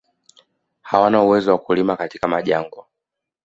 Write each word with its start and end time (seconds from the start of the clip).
Hawana 0.81 1.21
uwezo 1.21 1.51
wa 1.51 1.57
kulima 1.57 1.97
katika 1.97 2.27
majangwa 2.27 2.85